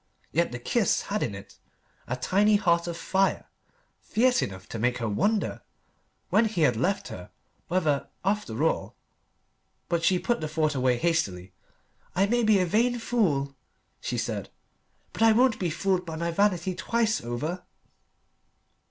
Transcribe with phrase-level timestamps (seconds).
[0.31, 1.59] Yet the kiss had in it
[2.07, 3.47] a tiny heart of fire,
[4.01, 5.61] fierce enough to make her wonder,
[6.31, 7.29] when he had left her,
[7.67, 8.95] whether, after all....
[9.89, 11.53] But she put the thought away hastily.
[12.15, 13.53] "I may be a vain fool,"
[13.99, 14.49] she said,
[15.13, 17.63] "but I won't be fooled by my vanity twice over."